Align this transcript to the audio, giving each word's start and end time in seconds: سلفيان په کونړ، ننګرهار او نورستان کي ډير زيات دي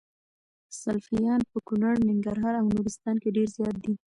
سلفيان 0.81 1.41
په 1.51 1.57
کونړ، 1.67 1.93
ننګرهار 2.09 2.53
او 2.61 2.65
نورستان 2.75 3.15
کي 3.21 3.29
ډير 3.35 3.47
زيات 3.55 3.75
دي 3.83 3.93